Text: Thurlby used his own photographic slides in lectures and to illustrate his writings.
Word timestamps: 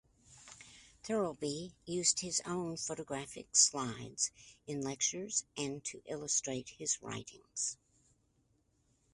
Thurlby 1.03 1.73
used 1.85 2.21
his 2.21 2.41
own 2.47 2.75
photographic 2.75 3.55
slides 3.55 4.31
in 4.65 4.81
lectures 4.81 5.45
and 5.55 5.83
to 5.83 6.01
illustrate 6.07 6.69
his 6.69 6.99
writings. 7.03 7.77